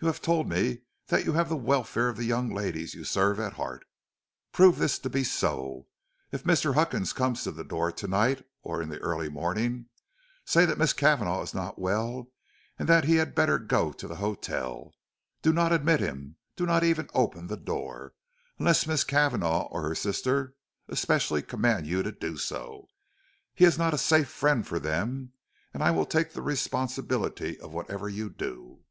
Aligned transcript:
You 0.00 0.06
have 0.06 0.22
told 0.22 0.48
me 0.48 0.82
that 1.08 1.24
you 1.24 1.32
have 1.32 1.48
the 1.48 1.56
welfare 1.56 2.08
of 2.08 2.16
the 2.16 2.24
young 2.24 2.54
ladies 2.54 2.94
you 2.94 3.02
serve 3.02 3.40
at 3.40 3.54
heart. 3.54 3.84
Prove 4.52 4.78
this 4.78 4.96
to 5.00 5.10
be 5.10 5.24
so. 5.24 5.88
If 6.30 6.44
Mr. 6.44 6.74
Huckins 6.74 7.12
comes 7.12 7.42
to 7.42 7.50
the 7.50 7.64
door 7.64 7.90
to 7.90 8.06
night, 8.06 8.46
or 8.62 8.80
in 8.80 8.90
the 8.90 9.00
early 9.00 9.28
morning, 9.28 9.86
say 10.44 10.64
that 10.66 10.78
Miss 10.78 10.92
Cavanagh 10.92 11.42
is 11.42 11.52
not 11.52 11.80
well 11.80 12.30
and 12.78 12.88
that 12.88 13.06
he 13.06 13.16
had 13.16 13.34
better 13.34 13.58
go 13.58 13.90
to 13.90 14.06
the 14.06 14.14
hotel. 14.14 14.94
Do 15.42 15.52
not 15.52 15.72
admit 15.72 15.98
him; 15.98 16.36
do 16.54 16.64
not 16.64 16.84
even 16.84 17.10
open 17.12 17.48
the 17.48 17.56
door, 17.56 18.14
unless 18.56 18.86
Miss 18.86 19.02
Cavanagh 19.02 19.62
or 19.72 19.82
her 19.82 19.96
sister 19.96 20.54
especially 20.86 21.42
command 21.42 21.88
you 21.88 22.04
to 22.04 22.12
do 22.12 22.36
so. 22.36 22.86
He 23.52 23.64
is 23.64 23.76
not 23.76 23.94
a 23.94 23.98
safe 23.98 24.28
friend 24.28 24.64
for 24.64 24.78
them, 24.78 25.32
and 25.74 25.82
I 25.82 25.90
will 25.90 26.06
take 26.06 26.34
the 26.34 26.42
responsibility 26.42 27.58
of 27.58 27.72
whatever 27.72 28.08
you 28.08 28.30
do." 28.30 28.84